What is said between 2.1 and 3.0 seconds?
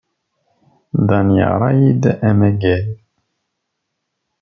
a amaggad.